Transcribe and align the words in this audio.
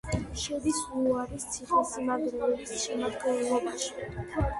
შედის 0.43 0.77
ლუარის 0.93 1.45
ციხესიმაგრეების 1.55 2.73
შემადგენლობაში. 2.85 4.09